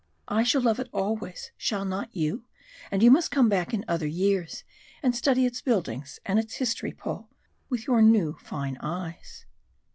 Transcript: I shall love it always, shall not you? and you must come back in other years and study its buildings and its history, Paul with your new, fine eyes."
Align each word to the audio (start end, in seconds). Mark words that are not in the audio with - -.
I 0.27 0.41
shall 0.41 0.63
love 0.63 0.79
it 0.79 0.89
always, 0.91 1.51
shall 1.57 1.85
not 1.85 2.15
you? 2.15 2.43
and 2.89 3.03
you 3.03 3.11
must 3.11 3.29
come 3.29 3.49
back 3.49 3.71
in 3.71 3.85
other 3.87 4.07
years 4.07 4.63
and 5.03 5.15
study 5.15 5.45
its 5.45 5.61
buildings 5.61 6.19
and 6.25 6.39
its 6.39 6.55
history, 6.55 6.91
Paul 6.91 7.29
with 7.69 7.85
your 7.85 8.01
new, 8.01 8.35
fine 8.39 8.79
eyes." 8.81 9.45